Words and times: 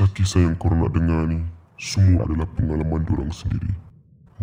Kisah-kisah 0.00 0.48
yang 0.48 0.56
korang 0.56 0.80
nak 0.80 0.96
dengar 0.96 1.28
ni 1.28 1.44
Semua 1.76 2.24
adalah 2.24 2.48
pengalaman 2.56 3.04
diorang 3.04 3.28
sendiri 3.36 3.68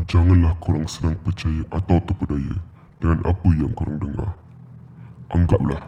Janganlah 0.06 0.54
korang 0.62 0.86
senang 0.86 1.18
percaya 1.26 1.66
atau 1.74 1.98
terpedaya 2.06 2.62
Dengan 3.02 3.26
apa 3.26 3.50
yang 3.58 3.74
korang 3.74 3.98
dengar 3.98 4.38
Anggaplah 5.34 5.82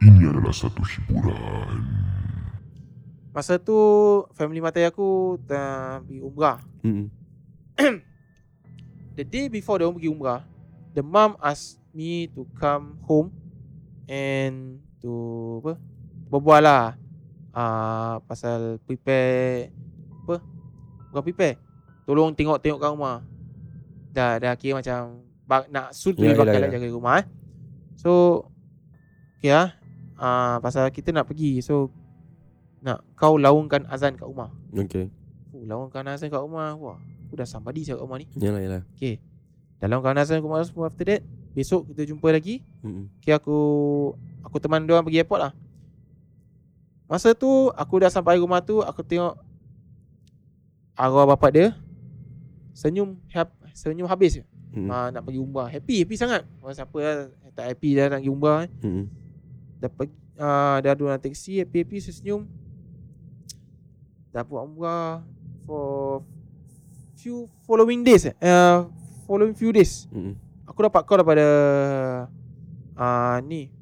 Ini 0.00 0.24
adalah 0.24 0.56
satu 0.56 0.80
hiburan 0.80 1.84
Masa 3.36 3.60
tu 3.60 3.76
family 4.32 4.64
matai 4.64 4.88
aku 4.88 5.36
tengah 5.44 6.00
pergi 6.02 6.18
umrah. 6.24 6.58
Hmm. 6.80 7.12
The 9.20 9.22
day 9.28 9.52
before 9.52 9.78
dia 9.78 9.86
pergi 9.86 10.10
umrah, 10.10 10.42
the 10.96 11.04
mom 11.04 11.38
asked 11.38 11.78
me 11.94 12.26
to 12.34 12.42
come 12.58 12.98
home 13.06 13.30
and 14.10 14.82
to 14.98 15.62
apa? 15.62 15.78
Berbual 16.26 16.64
lah. 16.64 16.98
Uh, 17.50 18.22
pasal 18.30 18.78
prepare 18.86 19.74
apa? 20.22 20.38
Bukan 21.10 21.22
prepare. 21.26 21.58
Tolong 22.06 22.30
tengok-tengok 22.34 22.78
kat 22.78 22.90
rumah. 22.94 23.26
Dah 24.14 24.38
dah 24.38 24.54
kira 24.54 24.78
macam 24.78 25.22
bak, 25.46 25.66
nak 25.70 25.90
suit 25.90 26.14
Ya, 26.14 26.30
yeah, 26.30 26.34
yalah, 26.34 26.46
bakal 26.46 26.60
yalah. 26.62 26.70
jaga 26.70 26.86
rumah 26.94 27.14
eh. 27.22 27.26
So 27.98 28.10
okay 29.38 29.50
lah. 29.50 29.68
Uh, 30.20 30.56
pasal 30.60 30.92
kita 30.92 31.16
nak 31.16 31.26
pergi 31.26 31.64
so 31.64 31.88
nak 32.84 33.02
kau 33.16 33.40
laungkan 33.40 33.82
azan 33.90 34.14
kat 34.14 34.26
rumah. 34.28 34.52
Okay. 34.70 35.10
Oh, 35.50 35.64
laungkan 35.66 36.06
azan 36.06 36.30
kat 36.30 36.38
rumah. 36.38 36.78
Wah, 36.78 36.98
aku 37.26 37.34
dah 37.34 37.48
somebody 37.48 37.82
kat 37.82 37.98
rumah 37.98 38.20
ni. 38.20 38.30
Yalah, 38.38 38.60
yalah. 38.62 38.82
Okay 38.94 39.18
Dalam 39.80 40.04
kawan 40.04 40.20
azan 40.20 40.44
aku 40.44 40.52
masuk 40.52 40.84
after 40.84 41.08
that 41.08 41.24
Besok 41.56 41.88
kita 41.90 42.04
jumpa 42.04 42.28
lagi 42.30 42.60
Hmm. 42.84 43.08
Okay 43.18 43.32
aku 43.32 43.56
Aku 44.44 44.60
teman 44.60 44.84
dia 44.84 44.92
orang 44.94 45.08
pergi 45.08 45.24
airport 45.24 45.40
lah 45.40 45.52
Masa 47.10 47.34
tu 47.34 47.50
Aku 47.74 47.98
dah 47.98 48.06
sampai 48.06 48.38
rumah 48.38 48.62
tu 48.62 48.78
Aku 48.80 49.02
tengok 49.02 49.34
Arwah 50.94 51.26
bapak 51.26 51.50
dia 51.50 51.66
Senyum 52.70 53.18
hap, 53.28 53.50
Senyum 53.74 54.06
habis 54.06 54.38
je 54.38 54.44
Hmm. 54.70 54.86
ha, 54.86 55.10
Nak 55.10 55.26
pergi 55.26 55.42
umrah 55.42 55.66
Happy 55.66 56.06
Happy 56.06 56.14
sangat 56.14 56.46
Orang 56.62 56.78
siapa 56.78 56.94
lah 56.94 57.26
Tak 57.58 57.74
happy 57.74 57.90
dah 57.90 58.06
nak 58.06 58.22
pergi 58.22 58.30
umrah 58.30 58.58
eh. 58.62 58.70
Hmm. 58.78 59.04
Dah 59.76 59.90
pergi 59.90 60.14
uh, 60.38 60.76
Dah 60.78 60.92
duduk 60.94 61.10
dalam 61.10 61.18
taksi 61.18 61.58
Happy-happy 61.58 61.98
senyum 61.98 62.46
Dah 64.30 64.46
buat 64.46 64.62
umrah 64.62 65.26
For 65.66 66.22
Few 67.18 67.50
Following 67.66 68.06
days 68.06 68.30
eh. 68.30 68.34
uh, 68.38 68.86
Following 69.26 69.58
few 69.58 69.74
days 69.74 70.06
Hmm. 70.06 70.38
Aku 70.62 70.86
dapat 70.86 71.02
call 71.02 71.18
daripada 71.18 71.46
uh, 72.94 73.42
Ni 73.42 73.74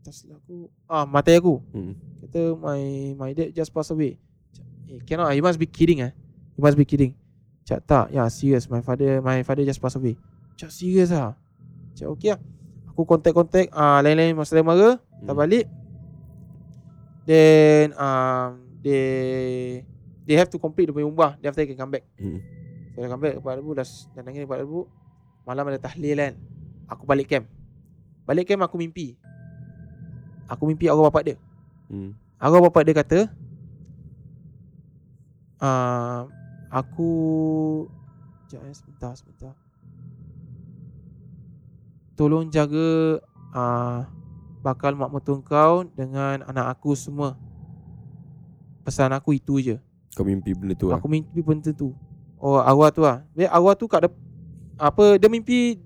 Tak 0.00 0.16
aku 0.32 0.64
Ah, 0.88 1.04
matai 1.04 1.36
aku 1.36 1.60
Hmm. 1.76 1.92
Kata 2.30 2.54
my 2.54 2.78
my 3.18 3.34
dad 3.34 3.50
just 3.50 3.74
passed 3.74 3.90
away. 3.90 4.14
Cak, 4.54 4.62
Eh 4.86 5.02
cannot 5.02 5.34
You 5.34 5.42
must 5.42 5.58
be 5.58 5.66
kidding 5.66 5.98
eh 5.98 6.14
You 6.54 6.62
must 6.62 6.78
be 6.78 6.86
kidding. 6.86 7.18
Cak 7.66 7.82
tak 7.82 8.14
Ya 8.14 8.22
serious. 8.30 8.70
My 8.70 8.78
father 8.86 9.18
My 9.18 9.42
father 9.42 9.66
just 9.66 9.82
passed 9.82 9.98
away. 9.98 10.14
Cak 10.54 10.70
serious 10.70 11.10
lah 11.10 11.34
Cak 11.98 12.06
okay 12.06 12.38
lah 12.38 12.40
Aku 12.94 13.02
contact-contact 13.02 13.74
uh, 13.74 13.98
Lain-lain 13.98 14.38
masalah 14.38 14.62
mara 14.62 14.90
Tak 15.26 15.34
Hmm. 15.34 15.42
balik. 15.42 15.66
Then 17.26 17.98
um, 17.98 18.62
They 18.78 19.82
They 20.22 20.38
have 20.38 20.54
to 20.54 20.58
complete 20.62 20.86
the 20.86 20.94
umrah 21.02 21.34
after 21.42 21.66
they 21.66 21.74
can 21.74 21.82
come 21.82 21.90
back. 21.98 22.06
Hmm. 22.14 22.38
So 22.94 23.02
dah 23.02 23.10
come 23.10 23.26
back 23.26 23.34
Lepas 23.42 23.58
lebu 23.58 23.70
dah, 23.74 23.86
dah 24.14 24.22
nangis 24.22 24.46
lepas 24.46 24.62
lebu 24.62 24.86
Malam 25.50 25.66
ada 25.66 25.82
tahlil 25.82 26.14
kan. 26.14 26.38
Aku 26.86 27.10
balik 27.10 27.26
camp. 27.26 27.50
Balik 28.22 28.46
camp 28.46 28.62
aku 28.62 28.78
mimpi. 28.78 29.18
Aku 30.46 30.70
mimpi 30.70 30.86
arwah 30.86 31.10
bapak 31.10 31.26
dia 31.26 31.36
Hmm. 31.90 32.14
Arwah 32.38 32.70
bapak 32.70 32.86
dia 32.86 32.94
kata 32.94 33.18
uh, 35.58 36.30
Aku 36.70 37.10
Sekejap 38.46 38.66
eh 38.66 38.74
sebentar 38.74 39.12
sebentar. 39.18 39.52
Tolong 42.14 42.46
jaga 42.50 43.18
uh, 43.54 44.06
Bakal 44.62 44.94
mak 44.94 45.10
mertua 45.10 45.42
kau 45.42 45.82
Dengan 45.82 46.46
anak 46.46 46.78
aku 46.78 46.94
semua. 46.94 47.34
Pesan 48.86 49.10
aku 49.10 49.34
itu 49.34 49.58
je. 49.58 49.76
Kau 50.14 50.22
mimpi 50.22 50.54
benda 50.54 50.74
tu 50.78 50.90
lah. 50.90 51.02
Aku 51.02 51.10
mimpi 51.10 51.42
benda 51.42 51.74
tu. 51.74 51.90
Oh 52.40 52.62
arwah 52.62 52.94
tu 52.94 53.02
lah 53.02 53.26
Dia 53.34 53.50
arwah 53.50 53.74
tu 53.74 53.84
kat 53.90 54.06
dep- 54.08 54.22
Apa 54.80 55.20
Dia 55.20 55.28
mimpi 55.28 55.76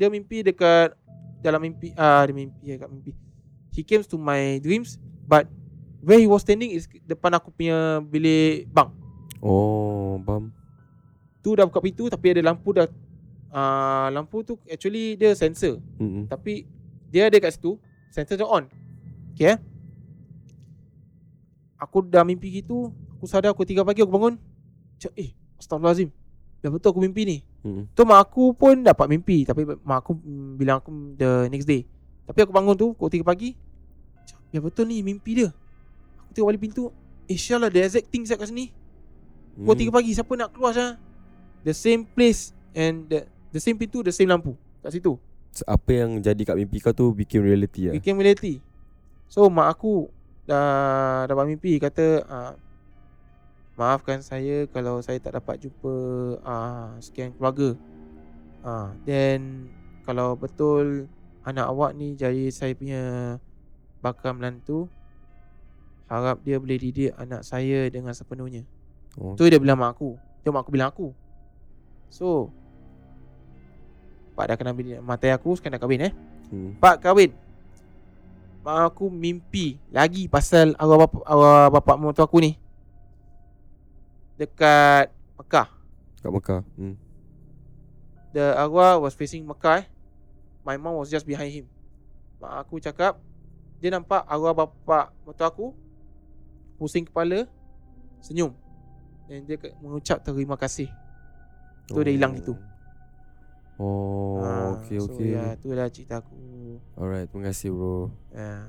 Dia 0.00 0.08
mimpi 0.08 0.40
dekat 0.40 0.96
Dalam 1.44 1.60
mimpi 1.60 1.92
ah 1.92 2.24
Dia 2.24 2.32
mimpi 2.32 2.72
dekat 2.72 2.88
mimpi. 2.88 3.12
He 3.70 3.84
came 3.84 4.02
to 4.02 4.16
my 4.18 4.58
dreams 4.58 4.98
But 5.30 5.46
Where 6.02 6.18
he 6.18 6.26
was 6.26 6.42
standing 6.42 6.74
is 6.74 6.90
Depan 7.06 7.38
aku 7.38 7.54
punya 7.54 8.02
bilik 8.02 8.66
bang 8.74 8.90
Oh, 9.40 10.20
bam. 10.20 10.52
Tu 11.40 11.54
dah 11.54 11.64
buka 11.64 11.78
pintu 11.78 12.10
Tapi 12.10 12.34
ada 12.34 12.50
lampu 12.50 12.74
dah 12.74 12.90
uh, 13.54 14.10
Lampu 14.10 14.42
tu 14.42 14.58
actually 14.66 15.14
Dia 15.14 15.38
sensor. 15.38 15.78
Hmm. 16.02 16.26
Tapi 16.26 16.66
Dia 17.14 17.30
ada 17.30 17.38
kat 17.38 17.54
situ 17.54 17.78
Sensor 18.10 18.34
dia 18.34 18.48
on. 18.50 18.66
Okay 19.38 19.54
eh? 19.54 19.58
Aku 21.78 22.02
dah 22.02 22.26
mimpi 22.26 22.50
gitu 22.60 22.90
Aku 23.16 23.30
sadar 23.30 23.54
aku 23.54 23.62
3 23.62 23.86
pagi 23.86 24.02
aku 24.02 24.10
bangun. 24.10 24.34
Cak 24.98 25.14
eh 25.14 25.30
Astagfirullahaladzim 25.62 26.10
Dah 26.60 26.68
betul 26.68 26.92
aku 26.92 27.00
mimpi 27.00 27.22
ni. 27.24 27.38
Hmm. 27.64 27.88
Tu 27.92 28.02
mak 28.04 28.20
aku 28.28 28.52
pun 28.52 28.84
dapat 28.84 29.06
mimpi 29.08 29.48
Tapi 29.48 29.64
mak 29.64 30.04
aku 30.04 30.12
bilang 30.58 30.82
aku 30.82 30.90
the 31.16 31.48
next 31.48 31.64
day. 31.64 31.86
Tapi 32.28 32.44
aku 32.44 32.52
bangun 32.52 32.76
tu 32.76 32.92
Pukul 32.92 33.20
3 33.20 33.24
pagi 33.24 33.69
Ya 34.50 34.58
betul 34.58 34.90
ni 34.90 35.02
mimpi 35.02 35.38
dia. 35.38 35.54
Aku 36.22 36.30
tengok 36.34 36.48
balik 36.50 36.62
pintu. 36.62 36.90
Eh 37.30 37.38
Syah 37.38 37.62
lah 37.62 37.70
the 37.70 37.86
exact 37.86 38.10
thing 38.10 38.26
kat 38.26 38.50
sini. 38.50 38.74
Pukul 39.54 39.74
Hmm. 39.76 39.90
3 39.90 39.96
pagi 39.98 40.10
Siapa 40.14 40.32
nak 40.38 40.50
keluar 40.54 40.72
Syah? 40.72 40.94
The 41.66 41.74
same 41.74 42.06
place 42.06 42.54
And 42.70 43.10
the, 43.10 43.26
the 43.50 43.58
same 43.58 43.76
pintu 43.76 44.00
The 44.00 44.14
same 44.14 44.30
lampu 44.30 44.54
Kat 44.80 44.94
situ. 44.94 45.18
Apa 45.66 45.90
yang 45.90 46.22
jadi 46.22 46.38
kat 46.46 46.54
mimpi 46.54 46.78
kau 46.78 46.94
tu 46.94 47.10
became 47.10 47.42
reality 47.42 47.90
lah. 47.90 47.94
Became 47.98 48.22
reality. 48.22 48.62
So 49.26 49.50
mak 49.50 49.74
aku 49.74 50.06
Dah 50.46 51.26
dapat 51.26 51.50
mimpi. 51.50 51.76
Kata 51.82 52.06
ah, 52.30 52.52
Maafkan 53.74 54.22
saya 54.22 54.70
Kalau 54.70 55.02
saya 55.02 55.18
tak 55.18 55.34
dapat 55.36 55.58
jumpa 55.60 55.94
ah, 56.46 56.94
Sekian 57.02 57.34
keluarga. 57.34 57.74
Ah, 58.62 58.94
Then 59.02 59.66
Kalau 60.06 60.38
betul 60.38 61.10
Anak 61.42 61.68
awak 61.68 61.98
ni 61.98 62.14
Jadi 62.14 62.48
saya 62.54 62.72
punya 62.72 63.02
Bakal 64.00 64.36
menantu 64.36 64.88
Harap 66.08 66.42
dia 66.42 66.56
boleh 66.58 66.80
didik 66.80 67.14
Anak 67.14 67.44
saya 67.44 67.86
Dengan 67.88 68.12
sepenuhnya 68.16 68.64
Oh. 69.18 69.34
Tu 69.34 69.42
dia 69.50 69.58
bilang 69.58 69.74
mak 69.74 69.98
aku 69.98 70.14
Tu 70.46 70.54
mak 70.54 70.62
aku 70.62 70.70
bilang 70.70 70.94
aku 70.94 71.10
So 72.14 72.46
Pak 74.38 74.46
dah 74.46 74.54
kena 74.54 74.70
bini 74.70 75.02
Matai 75.02 75.34
aku 75.34 75.58
sekarang 75.58 75.78
dah 75.78 75.82
kahwin 75.82 76.06
eh 76.06 76.14
Hmm. 76.50 76.74
Pak 76.78 77.02
kahwin 77.02 77.30
Mak 78.62 78.94
aku 78.94 79.10
mimpi 79.10 79.78
Lagi 79.90 80.26
pasal 80.26 80.78
arwah 80.78 81.06
bapak, 81.06 81.22
arwah 81.26 81.66
bapak 81.74 81.96
mertua 81.98 82.26
aku 82.26 82.38
ni 82.38 82.54
Dekat 84.38 85.10
Mekah 85.38 85.68
Kat 86.22 86.30
Mekah. 86.30 86.60
Hmm. 86.78 86.94
The 88.30 88.54
arwah 88.54 88.98
was 89.02 89.18
facing 89.18 89.42
Mekah 89.42 89.82
eh. 89.82 89.86
My 90.62 90.78
mom 90.78 91.02
was 91.02 91.10
just 91.10 91.26
behind 91.26 91.50
him 91.50 91.66
Mak 92.38 92.62
aku 92.66 92.78
cakap 92.78 93.18
Dia 93.80 93.96
nampak 93.96 94.22
arwah 94.28 94.52
bapak 94.52 95.10
mertua 95.24 95.48
aku 95.48 95.66
Pusing 96.76 97.08
kepala 97.08 97.48
Senyum 98.20 98.52
Dan 99.24 99.48
dia 99.48 99.56
mengucap 99.80 100.20
terima 100.20 100.56
kasih 100.60 100.88
Tu 101.88 102.00
dia 102.04 102.12
hilang 102.14 102.36
gitu 102.36 102.54
Oh, 103.80 104.36
Ah, 104.44 104.76
okay, 104.76 105.00
so 105.00 105.08
okay. 105.16 105.32
ya, 105.32 105.56
tu 105.56 105.72
dah 105.72 105.88
cerita 105.88 106.20
aku 106.20 106.36
Alright, 107.00 107.32
terima 107.32 107.48
kasih 107.48 107.72
bro. 107.72 108.12
Ya. 108.28 108.68